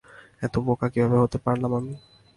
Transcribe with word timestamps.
এত 0.41 0.55
বোকা 0.65 0.87
কীভাবে 0.93 1.17
হতে 1.23 1.37
পারলাম 1.45 1.71
আমি? 1.79 1.93